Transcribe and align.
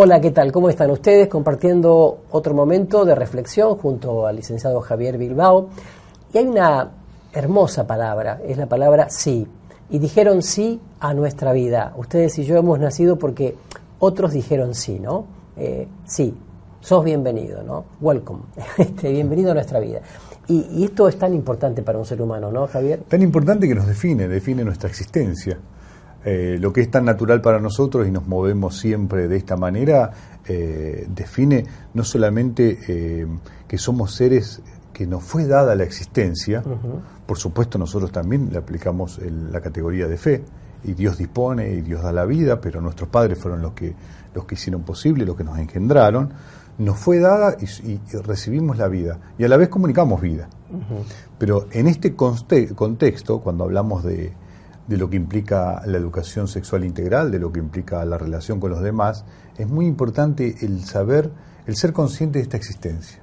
Hola, 0.00 0.20
¿qué 0.20 0.30
tal? 0.30 0.52
¿Cómo 0.52 0.70
están 0.70 0.92
ustedes? 0.92 1.26
Compartiendo 1.26 2.20
otro 2.30 2.54
momento 2.54 3.04
de 3.04 3.16
reflexión 3.16 3.76
junto 3.78 4.28
al 4.28 4.36
licenciado 4.36 4.80
Javier 4.80 5.18
Bilbao. 5.18 5.70
Y 6.32 6.38
hay 6.38 6.46
una 6.46 6.88
hermosa 7.32 7.84
palabra, 7.84 8.40
es 8.46 8.56
la 8.56 8.66
palabra 8.66 9.10
sí. 9.10 9.44
Y 9.90 9.98
dijeron 9.98 10.40
sí 10.40 10.80
a 11.00 11.12
nuestra 11.14 11.52
vida. 11.52 11.94
Ustedes 11.96 12.38
y 12.38 12.44
yo 12.44 12.56
hemos 12.56 12.78
nacido 12.78 13.18
porque 13.18 13.56
otros 13.98 14.30
dijeron 14.34 14.72
sí, 14.72 15.00
¿no? 15.00 15.26
Eh, 15.56 15.88
sí, 16.06 16.32
sos 16.80 17.02
bienvenido, 17.04 17.64
¿no? 17.64 17.84
Welcome, 18.00 18.42
este, 18.78 19.10
bienvenido 19.10 19.50
a 19.50 19.54
nuestra 19.54 19.80
vida. 19.80 20.00
Y, 20.46 20.64
y 20.76 20.84
esto 20.84 21.08
es 21.08 21.18
tan 21.18 21.34
importante 21.34 21.82
para 21.82 21.98
un 21.98 22.06
ser 22.06 22.22
humano, 22.22 22.52
¿no, 22.52 22.68
Javier? 22.68 23.00
Tan 23.08 23.20
importante 23.20 23.66
que 23.66 23.74
nos 23.74 23.88
define, 23.88 24.28
define 24.28 24.62
nuestra 24.62 24.88
existencia. 24.88 25.58
Eh, 26.24 26.58
lo 26.60 26.72
que 26.72 26.80
es 26.80 26.90
tan 26.90 27.04
natural 27.04 27.40
para 27.40 27.60
nosotros 27.60 28.06
y 28.06 28.10
nos 28.10 28.26
movemos 28.26 28.76
siempre 28.76 29.28
de 29.28 29.36
esta 29.36 29.56
manera, 29.56 30.10
eh, 30.46 31.06
define 31.14 31.64
no 31.94 32.02
solamente 32.04 32.78
eh, 32.88 33.26
que 33.68 33.78
somos 33.78 34.14
seres 34.14 34.60
que 34.92 35.06
nos 35.06 35.22
fue 35.22 35.46
dada 35.46 35.76
la 35.76 35.84
existencia, 35.84 36.62
por 37.24 37.38
supuesto 37.38 37.78
nosotros 37.78 38.10
también 38.10 38.48
le 38.50 38.58
aplicamos 38.58 39.18
el- 39.20 39.52
la 39.52 39.60
categoría 39.60 40.08
de 40.08 40.16
fe, 40.16 40.42
y 40.84 40.92
Dios 40.94 41.18
dispone 41.18 41.70
y 41.72 41.82
Dios 41.82 42.02
da 42.02 42.12
la 42.12 42.24
vida, 42.24 42.60
pero 42.60 42.80
nuestros 42.80 43.08
padres 43.08 43.38
fueron 43.38 43.62
los 43.62 43.72
que, 43.74 43.94
los 44.34 44.44
que 44.44 44.54
hicieron 44.56 44.82
posible, 44.82 45.24
los 45.24 45.36
que 45.36 45.44
nos 45.44 45.56
engendraron, 45.58 46.30
nos 46.78 46.98
fue 46.98 47.20
dada 47.20 47.56
y, 47.60 47.64
y- 47.92 48.00
y 48.12 48.16
recibimos 48.16 48.76
la 48.76 48.88
vida, 48.88 49.18
y 49.38 49.44
a 49.44 49.48
la 49.48 49.56
vez 49.56 49.68
comunicamos 49.68 50.20
vida. 50.20 50.48
Pero 51.38 51.66
en 51.72 51.86
este 51.86 52.16
conste- 52.16 52.74
contexto, 52.74 53.40
cuando 53.40 53.64
hablamos 53.64 54.02
de, 54.04 54.32
de 54.88 54.96
lo 54.96 55.08
que 55.08 55.16
implica 55.16 55.82
la 55.86 55.98
educación 55.98 56.48
sexual 56.48 56.84
integral, 56.84 57.30
de 57.30 57.38
lo 57.38 57.52
que 57.52 57.60
implica 57.60 58.04
la 58.04 58.18
relación 58.18 58.58
con 58.58 58.70
los 58.70 58.80
demás, 58.80 59.24
es 59.56 59.68
muy 59.68 59.86
importante 59.86 60.56
el 60.62 60.84
saber, 60.84 61.30
el 61.66 61.76
ser 61.76 61.92
consciente 61.92 62.38
de 62.38 62.44
esta 62.44 62.56
existencia. 62.56 63.20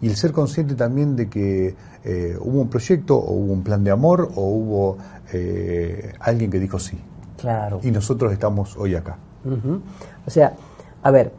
Y 0.00 0.08
el 0.08 0.16
ser 0.16 0.32
consciente 0.32 0.74
también 0.74 1.14
de 1.14 1.28
que 1.28 1.74
eh, 2.04 2.36
hubo 2.40 2.60
un 2.62 2.68
proyecto, 2.68 3.16
o 3.16 3.32
hubo 3.32 3.52
un 3.52 3.62
plan 3.62 3.84
de 3.84 3.90
amor, 3.90 4.30
o 4.34 4.42
hubo 4.42 4.98
eh, 5.32 6.12
alguien 6.20 6.50
que 6.50 6.58
dijo 6.58 6.78
sí. 6.78 6.98
Claro. 7.38 7.80
Y 7.82 7.90
nosotros 7.90 8.32
estamos 8.32 8.76
hoy 8.76 8.94
acá. 8.94 9.18
O 10.26 10.30
sea, 10.30 10.54
a 11.02 11.10
ver, 11.10 11.32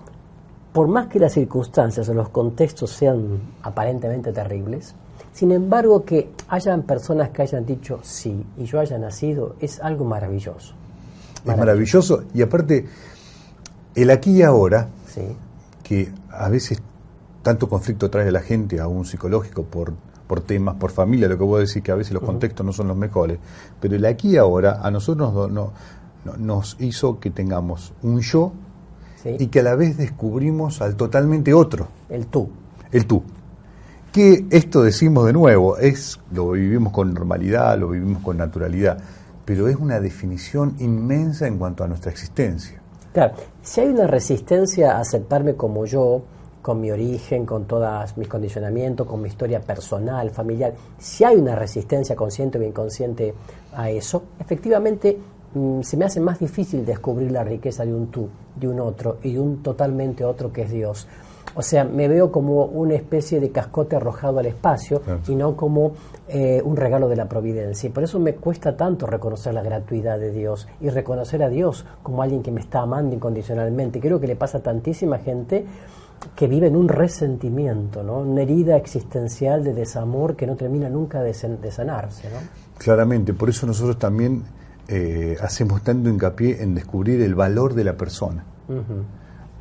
por 0.72 0.88
más 0.88 1.08
que 1.08 1.20
las 1.20 1.34
circunstancias 1.34 2.08
o 2.08 2.14
los 2.14 2.30
contextos 2.30 2.92
sean 2.92 3.40
aparentemente 3.64 4.32
terribles, 4.32 4.96
sin 5.34 5.52
embargo 5.52 6.04
que 6.06 6.30
hayan 6.50 6.84
personas 6.84 7.30
que 7.30 7.42
hayan 7.44 7.66
dicho 7.66 8.00
sí 8.04 8.46
y 8.58 8.66
yo 8.66 8.80
haya 8.80 8.98
nacido 8.98 9.56
es 9.60 9.80
algo 9.82 10.06
maravilloso. 10.06 10.74
Es 11.46 11.58
maravilloso. 11.58 12.24
Y 12.34 12.42
aparte, 12.42 12.86
el 13.96 14.10
aquí 14.12 14.32
y 14.32 14.42
ahora, 14.42 14.90
Sí, 15.08 15.22
que 15.84 16.12
a 16.32 16.50
veces 16.50 16.82
tanto 17.42 17.70
conflicto 17.70 18.10
trae 18.10 18.28
a 18.28 18.32
la 18.32 18.42
gente, 18.42 18.80
a 18.80 18.88
un 18.88 19.06
psicológico, 19.06 19.64
por, 19.64 19.94
por 20.28 20.42
temas, 20.42 20.76
por 20.76 20.92
familia, 20.92 21.28
lo 21.30 21.38
que 21.38 21.44
voy 21.46 21.58
a 21.58 21.60
decir 21.62 21.82
que 21.82 21.92
a 21.92 21.96
veces 21.96 22.14
los 22.14 22.22
contextos 22.24 22.66
no 22.66 22.74
son 22.74 22.90
los 22.90 22.98
mejores, 22.98 23.40
pero 23.80 23.96
el 23.96 24.06
aquí 24.06 24.32
y 24.32 24.38
ahora 24.38 24.80
a 24.82 24.92
nosotros 24.92 25.34
nos, 25.34 25.50
no- 25.52 25.72
no- 26.26 26.38
nos 26.38 26.76
hizo 26.80 27.20
que 27.22 27.30
tengamos 27.32 27.94
un 28.04 28.20
yo 28.20 28.52
sí. 29.24 29.38
y 29.40 29.48
que 29.48 29.62
a 29.62 29.64
la 29.64 29.76
vez 29.76 29.96
descubrimos 29.98 30.82
al 30.82 30.96
totalmente 30.98 31.54
otro, 31.54 31.88
El 32.10 32.28
tú. 32.28 32.50
el 32.92 33.06
tú. 33.08 33.24
Que 34.12 34.46
esto 34.50 34.82
decimos 34.82 35.26
de 35.26 35.34
nuevo, 35.34 35.78
es 35.78 36.20
lo 36.32 36.52
vivimos 36.52 36.92
con 36.92 37.14
normalidad, 37.14 37.78
lo 37.78 37.90
vivimos 37.90 38.22
con 38.24 38.38
naturalidad, 38.38 38.98
pero 39.46 39.68
es 39.68 39.76
una 39.76 40.00
definición 40.00 40.76
inmensa 40.80 41.48
en 41.48 41.58
cuanto 41.58 41.84
a 41.84 41.88
nuestra 41.88 42.12
existencia. 42.12 42.82
Claro, 43.14 43.34
si 43.62 43.82
hay 43.82 43.88
una 43.90 44.08
resistencia 44.08 44.98
a 44.98 45.02
aceptarme 45.02 45.56
como 45.56 45.86
yo, 45.86 46.22
con 46.68 46.82
mi 46.82 46.92
origen, 46.92 47.46
con 47.46 47.66
todos 47.66 48.18
mis 48.18 48.28
condicionamientos, 48.28 49.08
con 49.08 49.22
mi 49.22 49.30
historia 49.30 49.62
personal, 49.62 50.30
familiar, 50.32 50.74
si 51.00 51.24
hay 51.24 51.38
una 51.38 51.56
resistencia 51.56 52.14
consciente 52.14 52.60
o 52.60 52.62
inconsciente 52.62 53.34
a 53.74 53.90
eso, 53.90 54.24
efectivamente 54.38 55.18
mm, 55.54 55.82
se 55.82 55.96
me 55.96 56.04
hace 56.04 56.20
más 56.20 56.40
difícil 56.40 56.86
descubrir 56.86 57.32
la 57.32 57.46
riqueza 57.46 57.86
de 57.86 57.94
un 57.94 58.08
tú, 58.08 58.28
de 58.54 58.68
un 58.68 58.82
otro 58.82 59.18
y 59.24 59.32
de 59.32 59.40
un 59.40 59.64
totalmente 59.64 60.26
otro 60.26 60.52
que 60.52 60.64
es 60.64 60.72
Dios. 60.72 61.08
O 61.58 61.62
sea, 61.64 61.84
me 61.84 62.08
veo 62.08 62.32
como 62.32 62.66
una 62.66 62.94
especie 62.94 63.40
de 63.40 63.50
cascote 63.52 63.96
arrojado 63.96 64.40
al 64.40 64.46
espacio 64.46 65.02
Claro. 65.02 65.20
y 65.28 65.36
no 65.36 65.56
como 65.58 65.94
eh, 66.30 66.62
un 66.64 66.76
regalo 66.78 67.10
de 67.10 67.16
la 67.16 67.28
providencia. 67.28 67.88
Y 67.90 67.92
por 67.92 68.04
eso 68.04 68.20
me 68.20 68.36
cuesta 68.36 68.78
tanto 68.78 69.08
reconocer 69.08 69.54
la 69.54 69.64
gratuidad 69.64 70.20
de 70.20 70.32
Dios 70.32 70.68
y 70.80 70.90
reconocer 70.90 71.42
a 71.42 71.50
Dios 71.50 71.84
como 72.04 72.22
alguien 72.22 72.44
que 72.44 72.52
me 72.52 72.62
está 72.62 72.82
amando 72.82 73.16
incondicionalmente. 73.16 74.00
Creo 74.00 74.20
que 74.20 74.28
le 74.28 74.36
pasa 74.36 74.60
a 74.60 74.62
tantísima 74.62 75.18
gente 75.18 75.66
que 76.36 76.48
vive 76.48 76.68
en 76.68 76.76
un 76.76 76.88
resentimiento, 76.88 78.04
¿no? 78.04 78.20
una 78.20 78.42
herida 78.42 78.76
existencial 78.78 79.64
de 79.64 79.74
desamor 79.74 80.36
que 80.36 80.48
no 80.48 80.56
termina 80.56 80.90
nunca 80.90 81.22
de, 81.22 81.34
san- 81.34 81.60
de 81.62 81.72
sanarse. 81.72 82.30
¿no? 82.30 82.38
Claramente, 82.78 83.34
por 83.34 83.50
eso 83.50 83.66
nosotros 83.68 83.98
también 84.00 84.44
eh, 84.88 85.38
hacemos 85.42 85.84
tanto 85.84 86.10
hincapié 86.10 86.62
en 86.62 86.74
descubrir 86.76 87.22
el 87.22 87.36
valor 87.36 87.74
de 87.74 87.84
la 87.84 87.94
persona. 87.98 88.44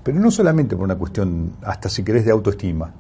Pero 0.06 0.20
no 0.20 0.30
solamente 0.30 0.76
por 0.76 0.84
una 0.84 0.94
cuestión, 0.94 1.54
hasta 1.64 1.88
si 1.88 2.04
querés, 2.04 2.24
de 2.24 2.30
autoestima. 2.30 2.92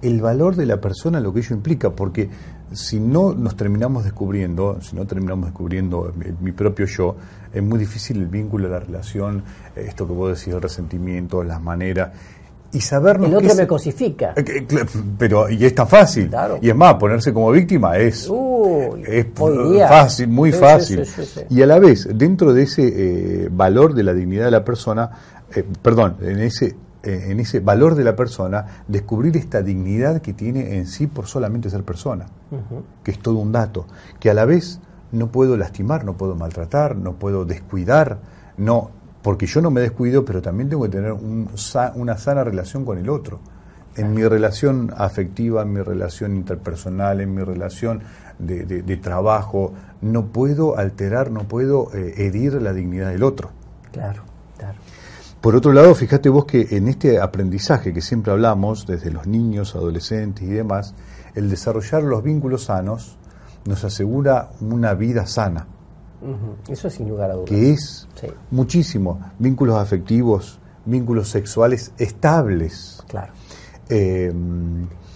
El 0.00 0.22
valor 0.22 0.56
de 0.56 0.64
la 0.64 0.80
persona, 0.80 1.20
lo 1.20 1.30
que 1.34 1.40
ello 1.40 1.54
implica, 1.54 1.90
porque 1.90 2.30
si 2.72 2.98
no 2.98 3.34
nos 3.34 3.56
terminamos 3.58 4.04
descubriendo, 4.04 4.78
si 4.80 4.96
no 4.96 5.06
terminamos 5.06 5.44
descubriendo 5.48 6.10
mi, 6.16 6.26
mi 6.40 6.52
propio 6.52 6.86
yo, 6.86 7.14
es 7.52 7.62
muy 7.62 7.78
difícil 7.78 8.16
el 8.22 8.28
vínculo, 8.28 8.70
la 8.70 8.80
relación, 8.80 9.42
eh, 9.76 9.84
esto 9.86 10.06
que 10.06 10.14
vos 10.14 10.38
decís, 10.38 10.54
el 10.54 10.62
resentimiento, 10.62 11.44
las 11.44 11.60
maneras, 11.62 12.12
y 12.72 12.80
sabernos 12.80 13.28
El 13.28 13.36
otro 13.36 13.54
me 13.54 13.66
cosifica. 13.66 14.32
eh, 14.36 14.66
Pero, 15.18 15.48
y 15.50 15.62
es 15.64 15.74
tan 15.74 15.88
fácil. 15.88 16.28
Claro. 16.28 16.58
Y 16.62 16.70
es 16.70 16.76
más, 16.76 16.94
ponerse 16.94 17.32
como 17.34 17.50
víctima 17.50 17.96
es, 17.98 18.28
Uy, 18.30 19.02
es 19.06 19.26
fácil, 19.88 20.28
muy 20.28 20.52
Sí, 20.52 20.58
fácil. 20.58 21.06
sí, 21.06 21.22
sí. 21.24 21.40
Y 21.50 21.60
a 21.62 21.66
la 21.66 21.78
vez, 21.78 22.08
dentro 22.14 22.52
de 22.54 22.62
ese 22.62 22.82
eh, 23.44 23.48
valor 23.50 23.94
de 23.94 24.02
la 24.02 24.12
dignidad 24.14 24.46
de 24.46 24.50
la 24.50 24.64
persona, 24.64 25.10
eh, 25.54 25.64
perdón, 25.82 26.16
en 26.20 26.40
ese, 26.40 26.76
eh, 27.02 27.26
en 27.28 27.40
ese 27.40 27.60
valor 27.60 27.94
de 27.94 28.04
la 28.04 28.16
persona, 28.16 28.82
descubrir 28.88 29.36
esta 29.36 29.62
dignidad 29.62 30.20
que 30.20 30.32
tiene 30.32 30.76
en 30.76 30.86
sí 30.86 31.06
por 31.06 31.26
solamente 31.26 31.70
ser 31.70 31.84
persona, 31.84 32.26
que 33.04 33.10
es 33.12 33.18
todo 33.18 33.36
un 33.36 33.52
dato, 33.52 33.86
que 34.18 34.30
a 34.30 34.34
la 34.34 34.44
vez 34.44 34.80
no 35.12 35.30
puedo 35.30 35.56
lastimar, 35.56 36.04
no 36.04 36.16
puedo 36.16 36.34
maltratar, 36.34 36.96
no 36.96 37.14
puedo 37.14 37.44
descuidar, 37.44 38.18
no, 38.56 38.90
porque 39.22 39.46
yo 39.46 39.60
no 39.60 39.70
me 39.70 39.80
descuido, 39.80 40.24
pero 40.24 40.42
también 40.42 40.68
tengo 40.68 40.82
que 40.84 40.90
tener 40.90 41.12
un 41.12 41.48
una 41.94 42.16
sana 42.18 42.44
relación 42.44 42.84
con 42.84 42.98
el 42.98 43.08
otro. 43.08 43.40
En 43.96 44.12
mi 44.12 44.24
relación 44.28 44.92
afectiva, 44.94 45.62
en 45.62 45.72
mi 45.72 45.80
relación 45.80 46.36
interpersonal, 46.36 47.22
en 47.22 47.34
mi 47.34 47.42
relación 47.42 48.02
de, 48.38 48.66
de- 48.66 48.82
de 48.82 48.96
trabajo, 48.98 49.72
no 50.02 50.26
puedo 50.26 50.76
alterar, 50.76 51.30
no 51.30 51.44
puedo 51.44 51.88
eh, 51.94 52.12
herir 52.18 52.60
la 52.60 52.74
dignidad 52.74 53.08
del 53.10 53.22
otro. 53.22 53.50
Claro, 53.92 54.22
claro. 54.58 54.76
Por 55.40 55.54
otro 55.54 55.72
lado, 55.72 55.94
fíjate 55.94 56.28
vos 56.28 56.44
que 56.44 56.66
en 56.76 56.88
este 56.88 57.20
aprendizaje 57.20 57.92
que 57.92 58.00
siempre 58.00 58.32
hablamos, 58.32 58.86
desde 58.86 59.10
los 59.10 59.26
niños, 59.26 59.76
adolescentes 59.76 60.42
y 60.44 60.46
demás, 60.50 60.94
el 61.34 61.48
desarrollar 61.50 62.02
los 62.02 62.22
vínculos 62.22 62.64
sanos 62.64 63.16
nos 63.64 63.84
asegura 63.84 64.50
una 64.60 64.94
vida 64.94 65.26
sana. 65.26 65.66
Eso 66.68 66.90
sin 66.90 67.08
lugar 67.08 67.30
a 67.30 67.34
dudas. 67.34 67.48
que 67.50 67.70
es 67.72 68.08
Sí. 68.20 68.26
muchísimo, 68.50 69.20
vínculos 69.38 69.76
afectivos, 69.76 70.58
vínculos 70.84 71.28
sexuales 71.28 71.92
estables. 71.98 73.02
Claro. 73.06 73.32
Eh, 73.88 74.32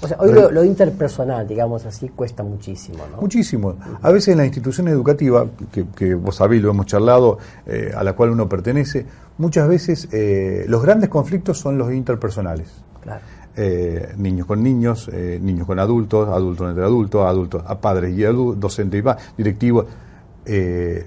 O 0.03 0.09
sea, 0.09 0.17
hoy 0.19 0.33
lo, 0.33 0.51
lo 0.51 0.65
interpersonal, 0.65 1.47
digamos 1.47 1.85
así, 1.85 2.09
cuesta 2.09 2.43
muchísimo, 2.43 3.05
¿no? 3.13 3.21
Muchísimo. 3.21 3.77
A 4.01 4.11
veces 4.11 4.29
en 4.29 4.39
la 4.39 4.47
institución 4.47 4.89
educativa, 4.89 5.47
que, 5.71 5.87
que 5.89 6.15
vos 6.15 6.37
sabéis, 6.37 6.63
lo 6.63 6.71
hemos 6.71 6.87
charlado, 6.87 7.39
eh, 7.67 7.93
a 7.95 8.03
la 8.03 8.15
cual 8.15 8.31
uno 8.31 8.49
pertenece, 8.49 9.05
muchas 9.37 9.69
veces 9.69 10.09
eh, 10.11 10.65
los 10.69 10.83
grandes 10.83 11.11
conflictos 11.11 11.59
son 11.59 11.77
los 11.77 11.93
interpersonales. 11.93 12.69
Claro. 13.03 13.21
eh, 13.57 14.15
niños 14.17 14.47
con 14.47 14.63
niños, 14.63 15.11
niños 15.13 15.67
con 15.67 15.79
adultos, 15.79 16.29
adultos 16.29 16.69
entre 16.69 16.85
adultos, 16.85 17.27
adultos 17.27 17.63
a 17.67 17.81
padres 17.81 18.17
y 18.17 18.25
adultos, 18.25 18.61
docentes 18.61 19.03
y 19.03 19.37
directivos. 19.37 19.87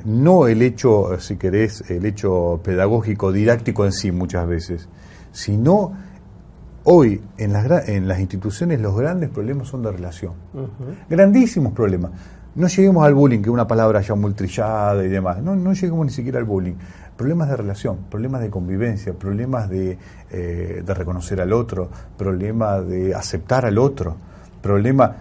No 0.06 0.48
el 0.48 0.62
hecho, 0.62 1.20
si 1.20 1.38
querés, 1.38 1.84
el 1.90 2.06
hecho 2.06 2.60
pedagógico, 2.64 3.32
didáctico 3.32 3.86
en 3.86 3.92
sí 3.92 4.12
muchas 4.12 4.48
veces, 4.48 4.88
sino 5.32 5.94
hoy 6.86 7.22
en 7.38 7.54
las, 7.54 7.90
en 7.90 8.08
las 8.08 8.20
instituciones 8.20 8.80
los 8.80 8.96
grandes 8.96 9.30
problemas 9.30 9.68
son 9.68 9.84
de 9.84 9.92
relación. 9.92 10.34
Grandísimos 11.10 11.74
problemas. 11.74 12.12
No 12.56 12.68
lleguemos 12.68 13.04
al 13.04 13.16
bullying, 13.16 13.40
que 13.40 13.50
es 13.50 13.54
una 13.54 13.68
palabra 13.68 14.02
ya 14.02 14.14
muy 14.14 14.34
trillada 14.34 15.04
y 15.04 15.10
demás. 15.10 15.42
No, 15.42 15.56
no 15.56 15.74
lleguemos 15.74 16.06
ni 16.06 16.12
siquiera 16.12 16.38
al 16.38 16.46
bullying. 16.46 16.76
Problemas 17.18 17.50
de 17.50 17.58
relación, 17.58 17.98
problemas 18.10 18.42
de 18.42 18.50
convivencia, 18.50 19.14
problemas 19.14 19.70
de, 19.70 19.98
eh, 20.32 20.84
de 20.86 20.94
reconocer 20.94 21.42
al 21.42 21.52
otro, 21.52 21.90
problemas 22.18 22.88
de 22.88 23.14
aceptar 23.16 23.66
al 23.66 23.78
otro, 23.78 24.16
problemas 24.62 25.12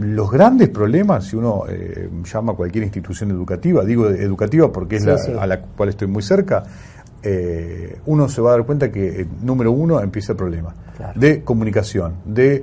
los 0.00 0.30
grandes 0.30 0.70
problemas, 0.70 1.26
si 1.26 1.36
uno 1.36 1.64
eh, 1.68 2.08
llama 2.24 2.52
a 2.52 2.56
cualquier 2.56 2.84
institución 2.84 3.30
educativa, 3.30 3.84
digo 3.84 4.08
educativa 4.08 4.72
porque 4.72 4.96
es 4.96 5.04
la, 5.04 5.16
a 5.38 5.46
la 5.46 5.60
cual 5.60 5.90
estoy 5.90 6.08
muy 6.08 6.22
cerca, 6.22 6.62
eh, 7.22 7.98
uno 8.06 8.28
se 8.28 8.40
va 8.40 8.50
a 8.50 8.52
dar 8.56 8.66
cuenta 8.66 8.90
que, 8.90 9.26
número 9.42 9.72
uno, 9.72 10.00
empieza 10.00 10.32
el 10.32 10.38
problema 10.38 10.74
de 11.14 11.42
comunicación, 11.42 12.16
de, 12.26 12.62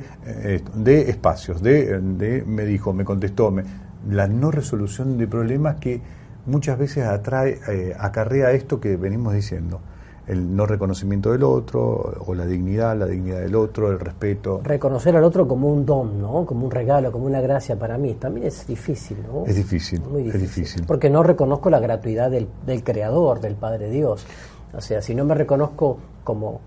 de 0.76 1.10
espacios, 1.10 1.62
de, 1.62 2.00
de, 2.00 2.44
me 2.46 2.66
dijo, 2.66 2.94
me 2.94 3.04
contestó, 3.04 3.50
me, 3.50 3.64
la 4.10 4.28
no 4.28 4.52
resolución 4.52 5.18
de 5.18 5.28
problemas 5.28 5.78
que 5.78 6.02
muchas 6.46 6.78
veces 6.78 7.06
atrae, 7.06 7.60
eh, 7.68 7.96
acarrea 7.98 8.52
esto 8.52 8.80
que 8.80 8.96
venimos 8.96 9.34
diciendo 9.34 9.82
el 10.28 10.56
no 10.56 10.66
reconocimiento 10.66 11.32
del 11.32 11.44
otro, 11.44 12.16
o 12.26 12.36
la 12.36 12.46
dignidad, 12.46 12.98
la 12.98 13.06
dignidad 13.06 13.40
del 13.40 13.56
otro, 13.56 13.92
el 13.92 14.00
respeto. 14.00 14.62
Reconocer 14.64 15.16
al 15.16 15.24
otro 15.24 15.48
como 15.48 15.70
un 15.70 15.86
don, 15.86 16.22
¿no? 16.22 16.46
Como 16.46 16.66
un 16.66 16.72
regalo, 16.72 17.12
como 17.12 17.26
una 17.26 17.40
gracia 17.42 17.78
para 17.78 17.98
mí, 17.98 18.14
también 18.16 18.48
es 18.48 18.68
difícil, 18.68 19.18
¿no? 19.26 19.46
Es 19.46 19.56
difícil, 19.56 20.02
Muy 20.02 20.24
difícil 20.24 20.44
es 20.44 20.56
difícil. 20.56 20.86
Porque 20.86 21.10
no 21.10 21.24
reconozco 21.24 21.70
la 21.70 21.80
gratuidad 21.80 22.30
del, 22.30 22.48
del 22.66 22.84
Creador, 22.84 23.40
del 23.40 23.56
Padre 23.56 23.90
Dios. 23.90 24.26
O 24.74 24.82
sea, 24.82 25.02
si 25.02 25.16
no 25.16 25.24
me 25.24 25.34
reconozco 25.34 25.98
como, 26.24 26.60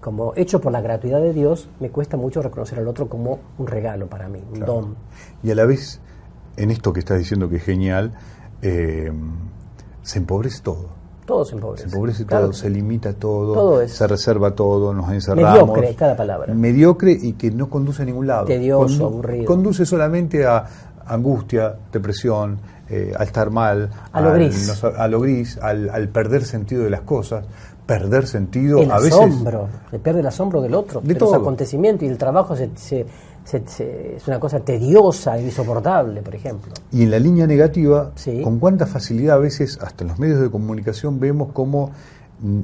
como 0.00 0.32
hecho 0.36 0.60
por 0.60 0.72
la 0.72 0.80
gratuidad 0.80 1.20
de 1.20 1.32
Dios, 1.32 1.68
me 1.80 1.90
cuesta 1.90 2.16
mucho 2.16 2.40
reconocer 2.40 2.78
al 2.78 2.86
otro 2.86 3.08
como 3.08 3.40
un 3.58 3.66
regalo 3.66 4.06
para 4.06 4.28
mí, 4.28 4.40
un 4.52 4.60
don. 4.60 4.96
Y 5.42 5.50
a 5.50 5.54
la 5.56 5.66
vez 5.66 6.00
en 6.56 6.70
esto 6.70 6.92
que 6.92 7.00
estás 7.00 7.18
diciendo 7.18 7.48
que 7.48 7.56
es 7.56 7.64
genial, 7.64 8.12
eh, 8.62 9.12
se 10.02 10.18
empobrece 10.18 10.62
todo. 10.62 10.88
Todo 11.28 11.44
se 11.44 11.56
empobrece. 11.56 11.82
Se 11.82 11.94
empobrece 11.94 12.24
todo, 12.24 12.52
se 12.54 12.70
limita 12.70 13.12
todo, 13.12 13.86
se 13.86 14.06
reserva 14.06 14.54
todo, 14.54 14.94
nos 14.94 15.12
encerramos. 15.12 15.68
Mediocre, 15.68 15.94
cada 15.94 16.16
palabra. 16.16 16.54
Mediocre 16.54 17.12
y 17.12 17.34
que 17.34 17.50
no 17.50 17.68
conduce 17.68 18.00
a 18.00 18.06
ningún 18.06 18.26
lado. 18.26 18.46
Tedioso, 18.46 19.04
aburrido. 19.04 19.44
Conduce 19.44 19.84
solamente 19.84 20.46
a 20.46 20.64
angustia, 21.04 21.76
depresión, 21.92 22.58
eh, 22.88 23.12
a 23.14 23.24
estar 23.24 23.50
mal. 23.50 23.90
A 24.10 24.22
lo 24.22 24.32
gris. 24.32 24.82
a 24.82 25.06
lo 25.06 25.20
gris, 25.20 25.58
al, 25.58 26.08
perder 26.08 26.46
sentido 26.46 26.84
de 26.84 26.88
las 26.88 27.02
cosas 27.02 27.44
perder 27.84 28.26
sentido 28.26 28.80
el 28.80 28.90
a 28.90 28.98
veces. 28.98 29.14
asombro, 29.14 29.68
se 29.90 29.98
pierde 29.98 30.20
el 30.20 30.26
asombro 30.26 30.60
del 30.60 30.74
otro, 30.74 31.00
de, 31.00 31.14
los 31.14 31.32
acontecimientos 31.32 32.06
y 32.06 32.10
el 32.10 32.18
trabajo 32.18 32.54
se, 32.54 33.06
es 33.56 34.28
una 34.28 34.38
cosa 34.38 34.60
tediosa, 34.60 35.40
insoportable, 35.40 36.22
por 36.22 36.34
ejemplo. 36.34 36.72
Y 36.92 37.02
en 37.02 37.10
la 37.10 37.18
línea 37.18 37.46
negativa, 37.46 38.12
con 38.44 38.58
cuánta 38.58 38.86
facilidad 38.86 39.36
a 39.36 39.40
veces, 39.40 39.78
hasta 39.80 40.04
en 40.04 40.08
los 40.08 40.18
medios 40.18 40.40
de 40.40 40.50
comunicación, 40.50 41.18
vemos 41.18 41.52
como 41.52 41.92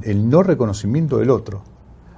el 0.02 0.28
no 0.28 0.42
reconocimiento 0.42 1.18
del 1.18 1.30
otro. 1.30 1.62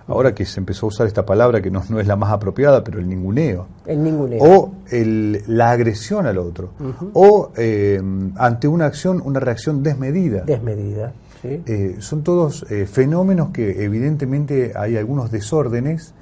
Ahora 0.09 0.35
que 0.35 0.45
se 0.45 0.61
empezó 0.61 0.87
a 0.87 0.89
usar 0.91 1.07
esta 1.09 1.27
palabra 1.27 1.61
que 1.61 1.71
no, 1.71 1.83
no 1.89 1.99
es 1.99 2.07
la 2.07 2.15
más 2.15 2.33
apropiada, 2.33 2.85
pero 2.85 3.01
el 3.01 3.09
ninguneo. 3.09 3.67
El 3.87 4.05
ninguneo. 4.05 4.41
O 4.41 4.75
la 4.91 5.71
agresión 5.71 6.27
al 6.27 6.39
otro. 6.39 6.71
O 7.13 7.51
eh, 7.57 8.01
ante 8.37 8.69
una 8.69 8.87
acción, 8.87 9.21
una 9.25 9.41
reacción 9.41 9.83
desmedida. 9.83 10.43
Desmedida. 10.43 11.13
¿sí? 11.43 11.61
Eh, 11.67 11.97
son 11.99 12.23
todos 12.23 12.65
eh, 12.71 12.87
fenómenos 12.87 13.51
que 13.51 13.85
evidentemente 13.85 14.73
hay 14.77 14.97
algunos 14.97 15.33
desórdenes 15.33 16.15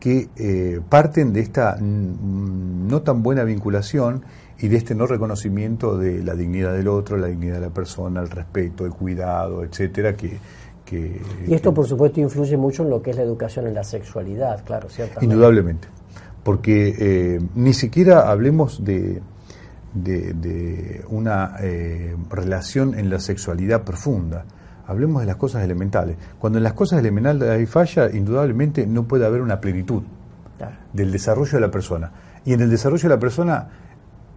que 0.00 0.30
eh, 0.36 0.80
parten 0.88 1.32
de 1.32 1.40
esta 1.40 1.76
no 1.78 3.02
tan 3.02 3.22
buena 3.22 3.44
vinculación 3.44 4.24
y 4.58 4.68
de 4.68 4.78
este 4.78 4.94
no 4.94 5.06
reconocimiento 5.06 5.96
de 5.98 6.24
la 6.24 6.34
dignidad 6.34 6.72
del 6.72 6.88
otro, 6.88 7.18
la 7.18 7.28
dignidad 7.28 7.56
de 7.56 7.66
la 7.66 7.70
persona, 7.70 8.20
el 8.20 8.30
respeto, 8.30 8.86
el 8.86 8.92
cuidado, 8.92 9.62
etcétera, 9.62 10.16
que, 10.16 10.38
que 10.86 11.20
y 11.46 11.54
esto 11.54 11.72
por 11.72 11.86
supuesto 11.86 12.18
influye 12.20 12.56
mucho 12.56 12.82
en 12.82 12.90
lo 12.90 13.02
que 13.02 13.10
es 13.10 13.16
la 13.16 13.22
educación 13.22 13.66
en 13.66 13.74
la 13.74 13.84
sexualidad, 13.84 14.64
claro, 14.64 14.88
cierto. 14.88 15.22
Indudablemente, 15.22 15.88
porque 16.42 16.94
eh, 16.98 17.40
ni 17.54 17.74
siquiera 17.74 18.30
hablemos 18.30 18.82
de, 18.82 19.20
de, 19.92 21.04
una 21.08 21.56
eh, 21.60 22.16
relación 22.30 22.98
en 22.98 23.10
la 23.10 23.18
sexualidad 23.18 23.84
profunda 23.84 24.46
hablemos 24.90 25.22
de 25.22 25.26
las 25.26 25.36
cosas 25.36 25.62
elementales. 25.62 26.16
Cuando 26.38 26.58
en 26.58 26.64
las 26.64 26.72
cosas 26.72 26.98
elementales 26.98 27.48
hay 27.48 27.66
falla, 27.66 28.10
indudablemente 28.10 28.86
no 28.86 29.04
puede 29.04 29.24
haber 29.24 29.40
una 29.40 29.60
plenitud 29.60 30.02
del 30.92 31.12
desarrollo 31.12 31.52
de 31.52 31.60
la 31.60 31.70
persona. 31.70 32.10
Y 32.44 32.52
en 32.52 32.60
el 32.60 32.70
desarrollo 32.70 33.02
de 33.04 33.14
la 33.14 33.20
persona, 33.20 33.68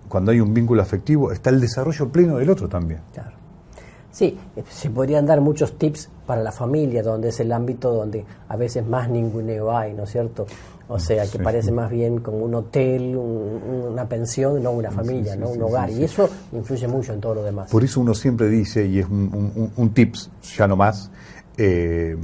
cuando 0.08 0.32
hay 0.32 0.40
un 0.40 0.54
vínculo 0.54 0.82
afectivo, 0.82 1.32
está 1.32 1.50
el 1.50 1.60
desarrollo 1.60 2.10
pleno 2.10 2.38
del 2.38 2.50
otro 2.50 2.70
también. 2.70 3.02
Claro. 3.14 3.43
Sí, 4.14 4.38
se 4.70 4.92
podrían 4.92 5.26
dar 5.26 5.42
muchos 5.42 5.76
tips 5.80 6.08
para 6.28 6.44
la 6.44 6.52
familia, 6.52 7.02
donde 7.02 7.30
es 7.30 7.40
el 7.40 7.52
ámbito 7.52 7.92
donde 7.92 8.24
a 8.48 8.56
veces 8.56 8.86
más 8.86 9.10
ninguneo 9.10 9.76
hay, 9.76 9.96
¿no 9.96 10.04
es 10.04 10.12
cierto? 10.12 10.46
O 10.88 11.00
sea, 11.00 11.26
que 11.26 11.40
parece 11.40 11.72
más 11.72 11.90
bien 11.90 12.20
como 12.20 12.46
un 12.46 12.54
hotel, 12.54 13.16
una 13.18 14.08
pensión, 14.08 14.62
no 14.62 14.70
una 14.70 14.92
familia, 14.92 15.36
no 15.36 15.50
un 15.50 15.64
hogar. 15.64 15.90
y 15.90 16.04
eso 16.04 16.30
influye 16.52 16.88
mucho 16.88 17.12
en 17.12 17.22
todo 17.22 17.34
lo 17.34 17.44
demás. 17.44 17.72
Por 17.72 17.84
eso 17.84 18.02
uno 18.02 18.14
siempre 18.14 18.50
dice, 18.50 18.86
y 18.86 19.00
es 19.00 19.08
un, 19.08 19.92
tips, 19.96 20.30
ya 20.58 20.68
no 20.68 20.76
más, 20.76 21.10
eh, 21.58 22.16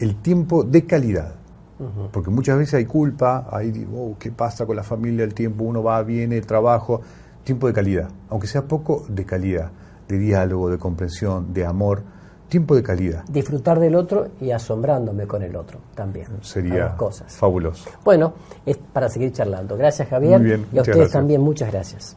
el 0.00 0.16
tiempo 0.16 0.64
de 0.64 0.84
calidad. 0.84 1.34
Porque 2.10 2.30
muchas 2.30 2.58
veces 2.58 2.74
hay 2.74 2.86
culpa, 2.86 3.46
hay, 3.52 3.86
oh, 3.94 4.16
¿qué 4.18 4.32
pasa 4.32 4.66
con 4.66 4.74
la 4.74 4.82
familia? 4.82 5.22
El 5.22 5.32
tiempo, 5.32 5.62
uno 5.62 5.80
va, 5.80 6.02
viene, 6.02 6.40
trabajo. 6.40 7.02
Tiempo 7.44 7.68
de 7.68 7.72
calidad, 7.72 8.10
aunque 8.28 8.48
sea 8.48 8.66
poco, 8.66 9.06
de 9.08 9.24
calidad, 9.24 9.70
de 10.08 10.18
diálogo, 10.18 10.70
de 10.70 10.78
comprensión, 10.78 11.52
de 11.52 11.64
amor 11.64 12.02
tiempo 12.48 12.74
de 12.74 12.82
calidad. 12.82 13.24
Disfrutar 13.28 13.78
del 13.78 13.94
otro 13.94 14.28
y 14.40 14.50
asombrándome 14.50 15.26
con 15.26 15.42
el 15.42 15.54
otro 15.54 15.78
también. 15.94 16.26
Sería 16.40 16.96
cosas. 16.96 17.36
fabuloso. 17.36 17.90
Bueno, 18.04 18.34
es 18.64 18.78
para 18.78 19.08
seguir 19.08 19.32
charlando. 19.32 19.76
Gracias 19.76 20.08
Javier. 20.08 20.38
Muy 20.38 20.48
bien, 20.48 20.66
y 20.72 20.78
a 20.78 20.82
ustedes 20.82 21.10
también 21.10 21.40
muchas 21.40 21.70
gracias. 21.70 22.16